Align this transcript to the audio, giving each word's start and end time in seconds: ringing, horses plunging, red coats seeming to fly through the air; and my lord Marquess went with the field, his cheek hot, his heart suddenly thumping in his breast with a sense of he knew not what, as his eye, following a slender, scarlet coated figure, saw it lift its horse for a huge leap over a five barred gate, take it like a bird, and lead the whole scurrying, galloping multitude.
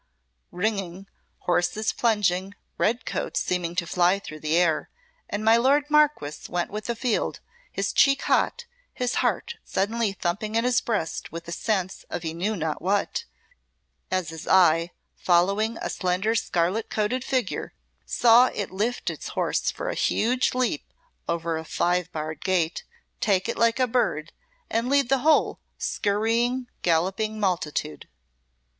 ringing, 0.51 1.05
horses 1.41 1.93
plunging, 1.93 2.55
red 2.79 3.05
coats 3.05 3.39
seeming 3.39 3.75
to 3.75 3.85
fly 3.85 4.17
through 4.17 4.39
the 4.39 4.55
air; 4.57 4.89
and 5.29 5.45
my 5.45 5.55
lord 5.57 5.87
Marquess 5.91 6.49
went 6.49 6.71
with 6.71 6.85
the 6.85 6.95
field, 6.95 7.39
his 7.71 7.93
cheek 7.93 8.23
hot, 8.23 8.65
his 8.95 9.13
heart 9.21 9.57
suddenly 9.63 10.11
thumping 10.11 10.55
in 10.55 10.63
his 10.63 10.81
breast 10.81 11.31
with 11.31 11.47
a 11.47 11.51
sense 11.51 12.03
of 12.09 12.23
he 12.23 12.33
knew 12.33 12.55
not 12.55 12.81
what, 12.81 13.25
as 14.09 14.29
his 14.29 14.47
eye, 14.47 14.89
following 15.15 15.77
a 15.83 15.89
slender, 15.91 16.33
scarlet 16.33 16.89
coated 16.89 17.23
figure, 17.23 17.71
saw 18.03 18.47
it 18.55 18.71
lift 18.71 19.11
its 19.11 19.27
horse 19.37 19.69
for 19.69 19.87
a 19.87 19.93
huge 19.93 20.55
leap 20.55 20.91
over 21.29 21.59
a 21.59 21.63
five 21.63 22.11
barred 22.11 22.43
gate, 22.43 22.83
take 23.19 23.47
it 23.47 23.55
like 23.55 23.79
a 23.79 23.85
bird, 23.85 24.33
and 24.67 24.89
lead 24.89 25.09
the 25.09 25.19
whole 25.19 25.59
scurrying, 25.77 26.65
galloping 26.81 27.39
multitude. 27.39 28.07